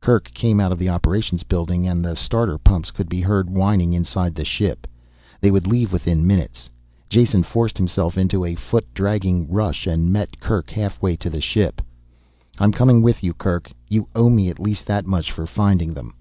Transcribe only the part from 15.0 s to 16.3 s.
much for finding them."